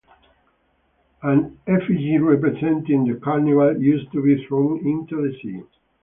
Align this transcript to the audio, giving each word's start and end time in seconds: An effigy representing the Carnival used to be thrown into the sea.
An 1.21 1.59
effigy 1.67 2.17
representing 2.17 3.05
the 3.05 3.19
Carnival 3.19 3.79
used 3.79 4.11
to 4.13 4.23
be 4.23 4.43
thrown 4.47 4.79
into 4.83 5.17
the 5.17 5.37
sea. 5.43 5.61